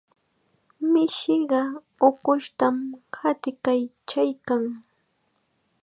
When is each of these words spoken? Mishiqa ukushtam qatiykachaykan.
Mishiqa 0.91 1.59
ukushtam 2.07 2.75
qatiykachaykan. 3.13 4.63